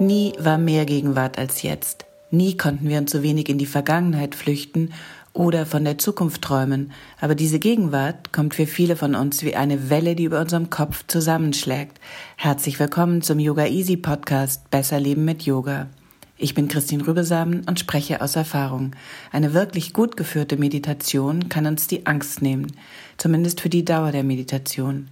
[0.00, 2.06] Nie war mehr Gegenwart als jetzt.
[2.30, 4.92] Nie konnten wir uns so wenig in die Vergangenheit flüchten
[5.32, 9.90] oder von der Zukunft träumen, aber diese Gegenwart kommt für viele von uns wie eine
[9.90, 11.98] Welle, die über unserem Kopf zusammenschlägt.
[12.36, 15.88] Herzlich willkommen zum Yoga Easy Podcast Besser Leben mit Yoga.
[16.36, 18.92] Ich bin Christine Rübesamen und spreche aus Erfahrung.
[19.32, 22.70] Eine wirklich gut geführte Meditation kann uns die Angst nehmen,
[23.16, 25.08] zumindest für die Dauer der Meditation.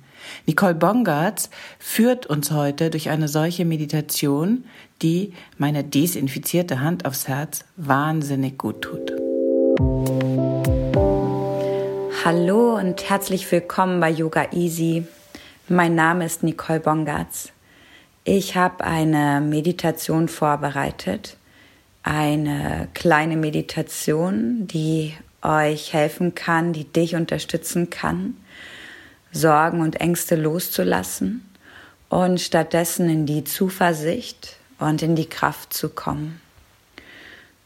[0.47, 4.65] Nicole Bongartz führt uns heute durch eine solche Meditation,
[5.02, 9.13] die meine desinfizierte Hand aufs Herz wahnsinnig gut tut.
[12.24, 15.04] Hallo und herzlich willkommen bei Yoga Easy.
[15.69, 17.52] Mein Name ist Nicole Bongartz.
[18.24, 21.37] Ich habe eine Meditation vorbereitet,
[22.02, 28.37] eine kleine Meditation, die euch helfen kann, die dich unterstützen kann,
[29.37, 31.46] Sorgen und Ängste loszulassen
[32.09, 36.40] und stattdessen in die Zuversicht und in die Kraft zu kommen.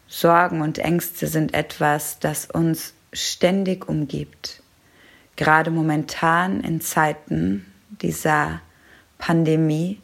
[0.09, 4.63] Sorgen und Ängste sind etwas, das uns ständig umgibt.
[5.37, 7.65] Gerade momentan in Zeiten
[8.03, 8.61] dieser
[9.19, 10.01] Pandemie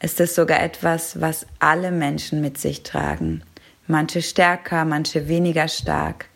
[0.00, 3.44] ist es sogar etwas, was alle Menschen mit sich tragen.
[3.86, 6.26] Manche stärker, manche weniger stark.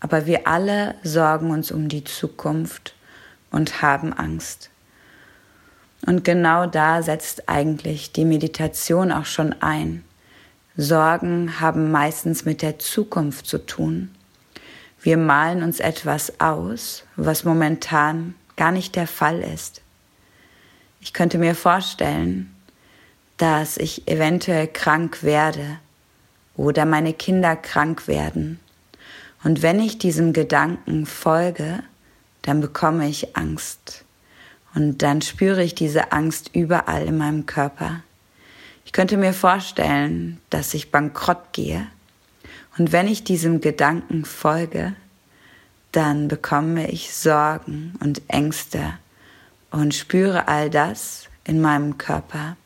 [0.00, 2.94] Aber wir alle sorgen uns um die Zukunft
[3.52, 4.70] und haben Angst.
[6.04, 10.04] Und genau da setzt eigentlich die Meditation auch schon ein.
[10.76, 14.10] Sorgen haben meistens mit der Zukunft zu tun.
[15.00, 19.82] Wir malen uns etwas aus, was momentan gar nicht der Fall ist.
[21.00, 22.54] Ich könnte mir vorstellen,
[23.36, 25.78] dass ich eventuell krank werde
[26.56, 28.60] oder meine Kinder krank werden.
[29.42, 31.82] Und wenn ich diesem Gedanken folge,
[32.42, 34.04] dann bekomme ich Angst.
[34.74, 38.02] Und dann spüre ich diese Angst überall in meinem Körper.
[38.84, 41.86] Ich könnte mir vorstellen, dass ich bankrott gehe.
[42.78, 44.94] Und wenn ich diesem Gedanken folge,
[45.92, 48.94] dann bekomme ich Sorgen und Ängste
[49.70, 52.56] und spüre all das in meinem Körper.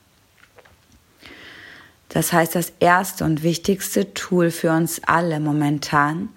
[2.09, 6.28] Das heißt, das erste und wichtigste Tool für uns alle momentan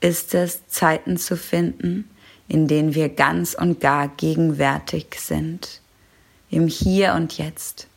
[0.00, 2.10] ist es, Zeiten zu finden,
[2.48, 5.80] in denen wir ganz und gar gegenwärtig sind,
[6.50, 7.88] im Hier und Jetzt.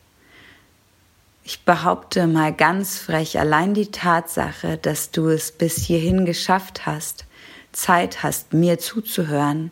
[1.43, 7.25] Ich behaupte mal ganz frech, allein die Tatsache, dass du es bis hierhin geschafft hast,
[7.71, 9.71] Zeit hast, mir zuzuhören,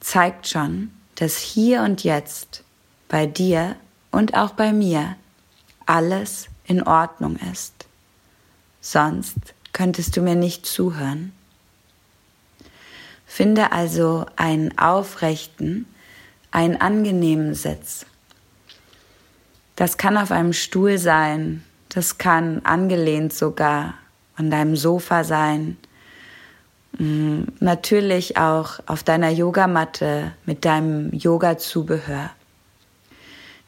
[0.00, 2.62] zeigt schon, dass hier und jetzt
[3.08, 3.76] bei dir
[4.10, 5.16] und auch bei mir
[5.84, 7.86] alles in Ordnung ist.
[8.80, 9.36] Sonst
[9.72, 11.32] könntest du mir nicht zuhören.
[13.30, 15.86] Finde also einen aufrechten,
[16.50, 18.06] einen angenehmen Sitz.
[19.76, 23.94] Das kann auf einem Stuhl sein, das kann angelehnt sogar
[24.34, 25.76] an deinem Sofa sein,
[26.98, 32.30] mm, natürlich auch auf deiner Yogamatte mit deinem Yoga-Zubehör.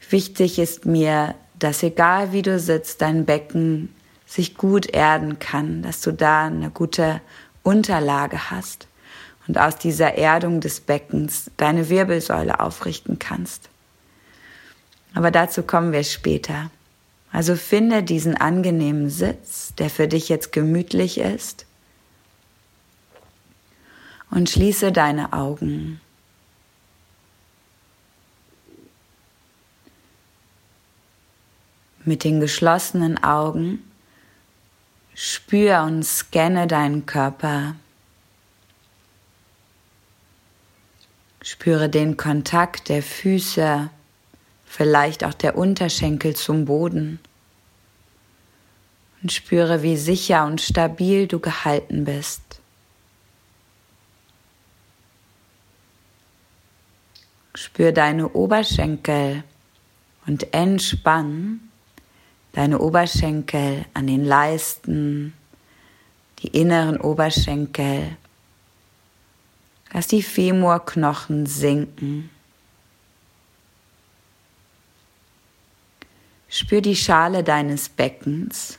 [0.08, 3.94] Wichtig ist mir, dass egal wie du sitzt, dein Becken
[4.26, 7.20] sich gut erden kann, dass du da eine gute
[7.62, 8.88] Unterlage hast
[9.50, 13.68] und aus dieser Erdung des Beckens deine Wirbelsäule aufrichten kannst.
[15.12, 16.70] Aber dazu kommen wir später.
[17.32, 21.66] Also finde diesen angenehmen Sitz, der für dich jetzt gemütlich ist
[24.30, 26.00] und schließe deine Augen.
[32.04, 33.82] Mit den geschlossenen Augen
[35.16, 37.74] spür und scanne deinen Körper.
[41.42, 43.90] Spüre den Kontakt der Füße
[44.66, 47.18] vielleicht auch der Unterschenkel zum Boden.
[49.22, 52.40] Und spüre, wie sicher und stabil du gehalten bist.
[57.54, 59.42] Spür deine Oberschenkel
[60.26, 61.60] und entspann
[62.52, 65.34] deine Oberschenkel an den Leisten,
[66.38, 68.16] die inneren Oberschenkel,
[70.00, 72.30] Lass die Femurknochen sinken.
[76.48, 78.78] Spür die Schale deines Beckens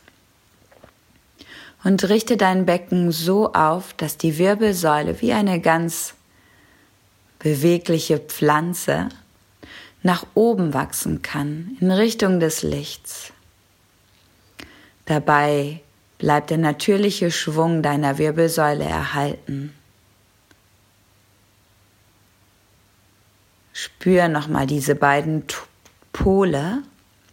[1.84, 6.14] und richte dein Becken so auf, dass die Wirbelsäule wie eine ganz
[7.38, 9.08] bewegliche Pflanze
[10.02, 13.32] nach oben wachsen kann, in Richtung des Lichts.
[15.04, 15.82] Dabei
[16.18, 19.72] bleibt der natürliche Schwung deiner Wirbelsäule erhalten.
[23.84, 25.42] Spür nochmal diese beiden
[26.12, 26.84] Pole,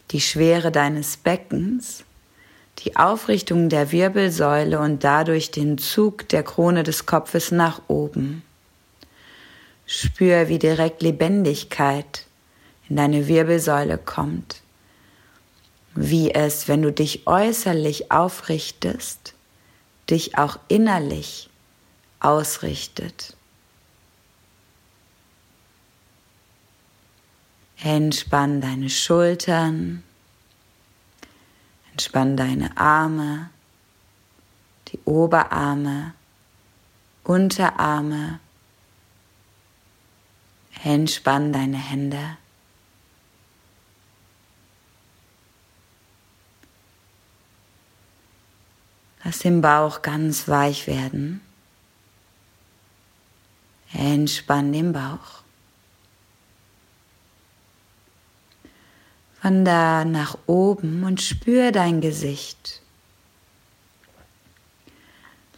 [0.09, 2.03] die Schwere deines Beckens,
[2.79, 8.41] die Aufrichtung der Wirbelsäule und dadurch den Zug der Krone des Kopfes nach oben.
[9.85, 12.25] Spür, wie direkt Lebendigkeit
[12.89, 14.63] in deine Wirbelsäule kommt,
[15.93, 19.35] wie es, wenn du dich äußerlich aufrichtest,
[20.09, 21.51] dich auch innerlich
[22.19, 23.35] ausrichtet.
[27.81, 30.03] Entspann deine Schultern,
[31.91, 33.49] entspann deine Arme,
[34.89, 36.13] die Oberarme,
[37.23, 38.39] Unterarme,
[40.83, 42.37] entspann deine Hände.
[49.23, 51.41] Lass den Bauch ganz weich werden.
[53.93, 55.43] Entspann den Bauch.
[59.41, 62.81] Wander nach oben und spür dein Gesicht.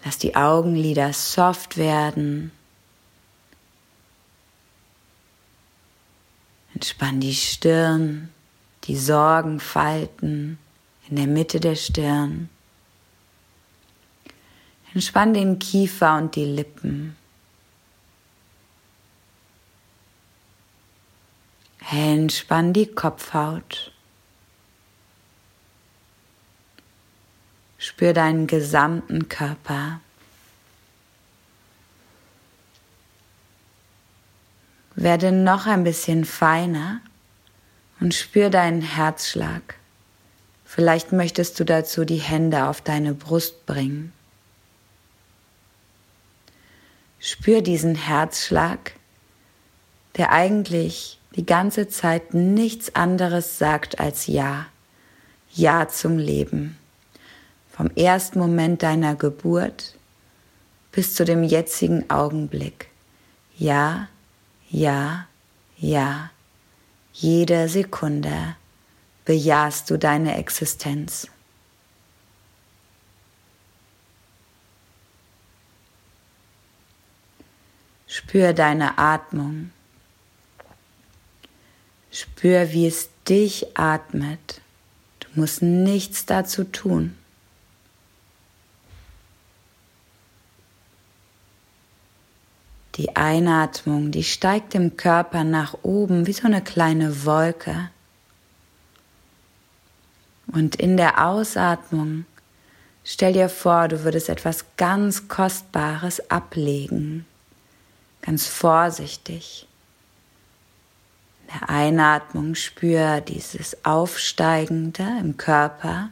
[0.04, 2.52] Lass die Augenlider soft werden.
[6.74, 8.30] Entspann die Stirn,
[8.86, 10.58] die Sorgenfalten
[11.10, 12.50] in der Mitte der Stirn.
[14.94, 17.16] Entspann den Kiefer und die Lippen.
[21.94, 23.92] Entspann die Kopfhaut.
[27.78, 30.00] Spür deinen gesamten Körper.
[34.96, 37.02] Werde noch ein bisschen feiner
[38.00, 39.76] und spür deinen Herzschlag.
[40.64, 44.14] Vielleicht möchtest du dazu die Hände auf deine Brust bringen.
[47.20, 48.94] Spür diesen Herzschlag,
[50.16, 54.66] der eigentlich die ganze Zeit nichts anderes sagt als Ja.
[55.54, 56.78] Ja zum Leben.
[57.70, 59.96] Vom ersten Moment deiner Geburt
[60.92, 62.90] bis zu dem jetzigen Augenblick.
[63.58, 64.08] Ja,
[64.70, 65.28] ja,
[65.78, 66.32] ja.
[67.14, 68.56] Jede Sekunde
[69.26, 71.28] bejahst du deine Existenz.
[78.08, 79.72] Spür deine Atmung.
[82.12, 84.62] Spür, wie es dich atmet.
[85.22, 87.16] Du musst nichts dazu tun.
[92.96, 97.90] Die Einatmung, die steigt im Körper nach oben wie so eine kleine Wolke.
[100.48, 102.26] Und in der Ausatmung
[103.06, 107.26] stell dir vor, du würdest etwas ganz Kostbares ablegen,
[108.22, 109.68] ganz vorsichtig
[111.54, 116.12] der Einatmung spür dieses Aufsteigende im Körper,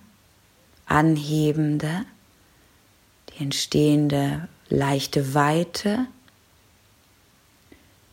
[0.86, 2.05] Anhebende,
[3.29, 6.08] die entstehende leichte Weite.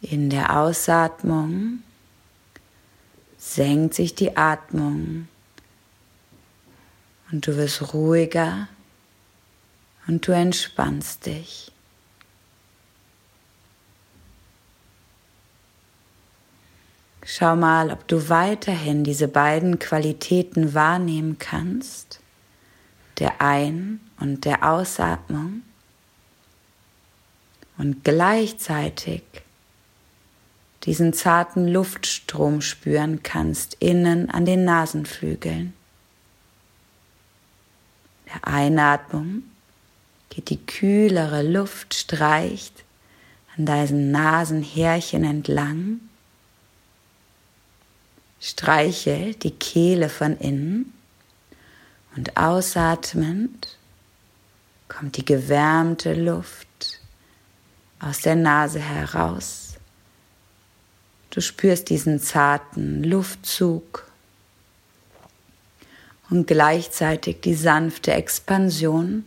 [0.03, 1.83] In der Ausatmung
[3.39, 5.29] senkt sich die Atmung
[7.33, 8.69] und du wirst ruhiger
[10.07, 11.73] und du entspannst dich.
[17.29, 22.21] Schau mal, ob du weiterhin diese beiden Qualitäten wahrnehmen kannst,
[23.19, 25.63] der Ein- und der Ausatmung.
[27.79, 29.25] Und gleichzeitig
[30.85, 35.75] diesen zarten Luftstrom spüren kannst innen an den Nasenflügeln.
[38.33, 39.43] Der Einatmung
[40.31, 42.85] geht die kühlere Luft streicht
[43.57, 45.99] an deinen Nasenhärchen entlang
[48.41, 50.93] Streiche die Kehle von innen
[52.17, 53.77] und ausatmend
[54.89, 57.01] kommt die gewärmte Luft
[57.99, 59.75] aus der Nase heraus.
[61.31, 64.11] Du spürst diesen zarten Luftzug
[66.31, 69.25] und gleichzeitig die sanfte Expansion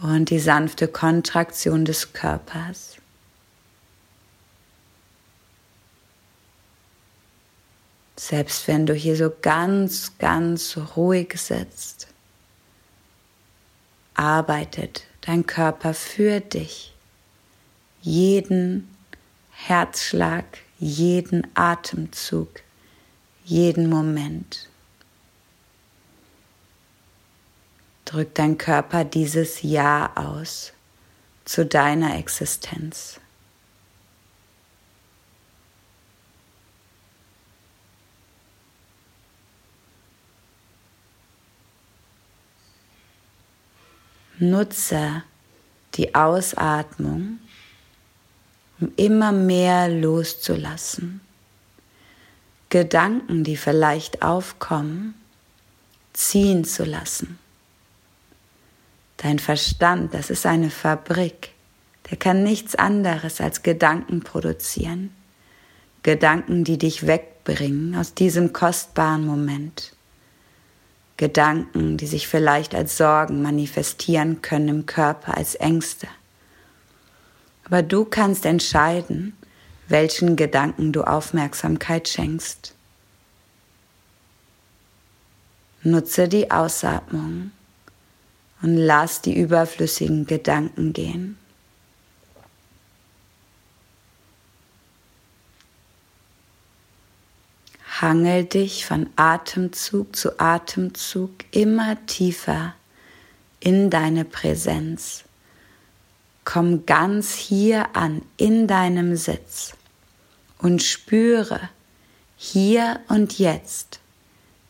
[0.00, 2.96] und die sanfte Kontraktion des Körpers.
[8.18, 12.08] Selbst wenn du hier so ganz, ganz ruhig sitzt,
[14.14, 16.92] arbeitet dein Körper für dich.
[18.02, 18.92] Jeden
[19.52, 20.44] Herzschlag,
[20.80, 22.48] jeden Atemzug,
[23.44, 24.68] jeden Moment.
[28.04, 30.72] Drückt dein Körper dieses Ja aus
[31.44, 33.20] zu deiner Existenz.
[44.40, 45.22] Nutze
[45.94, 47.38] die Ausatmung,
[48.80, 51.20] um immer mehr loszulassen.
[52.68, 55.14] Gedanken, die vielleicht aufkommen,
[56.12, 57.38] ziehen zu lassen.
[59.16, 61.50] Dein Verstand, das ist eine Fabrik,
[62.10, 65.10] der kann nichts anderes als Gedanken produzieren.
[66.02, 69.92] Gedanken, die dich wegbringen aus diesem kostbaren Moment.
[71.18, 76.06] Gedanken, die sich vielleicht als Sorgen manifestieren können im Körper, als Ängste.
[77.64, 79.36] Aber du kannst entscheiden,
[79.88, 82.72] welchen Gedanken du Aufmerksamkeit schenkst.
[85.82, 87.50] Nutze die Ausatmung
[88.62, 91.36] und lass die überflüssigen Gedanken gehen.
[98.00, 102.74] Hangel dich von Atemzug zu Atemzug immer tiefer
[103.58, 105.24] in deine Präsenz.
[106.44, 109.74] Komm ganz hier an, in deinem Sitz
[110.58, 111.68] und spüre,
[112.36, 113.98] hier und jetzt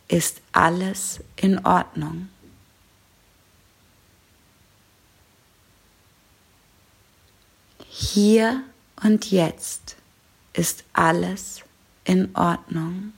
[0.09, 2.31] ist alles in Ordnung.
[7.91, 8.63] Hier
[9.03, 9.97] und jetzt
[10.55, 11.61] ist alles
[12.05, 13.13] in Ordnung.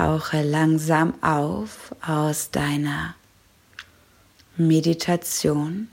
[0.00, 3.14] Tauche langsam auf aus deiner
[4.56, 5.88] Meditation.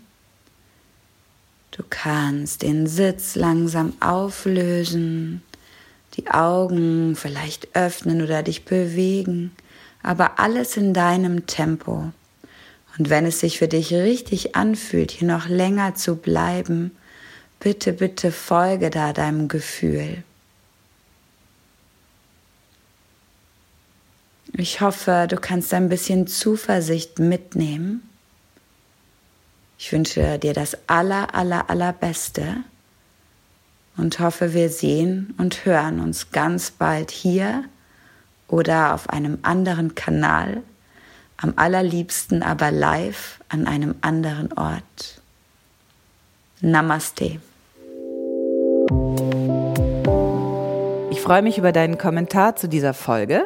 [1.72, 5.42] Du kannst den Sitz langsam auflösen,
[6.14, 9.52] die Augen vielleicht öffnen oder dich bewegen,
[10.04, 12.14] aber alles in deinem Tempo.
[12.98, 16.96] Und wenn es sich für dich richtig anfühlt, hier noch länger zu bleiben,
[17.60, 20.24] bitte, bitte folge da deinem Gefühl.
[24.60, 28.10] Ich hoffe, du kannst ein bisschen Zuversicht mitnehmen.
[29.78, 32.56] Ich wünsche dir das aller, aller, allerbeste
[33.98, 37.66] und hoffe, wir sehen und hören uns ganz bald hier
[38.48, 40.64] oder auf einem anderen Kanal,
[41.38, 45.22] am allerliebsten aber live an einem anderen Ort.
[46.62, 47.40] Namaste.
[51.12, 53.46] Ich freue mich über deinen Kommentar zu dieser Folge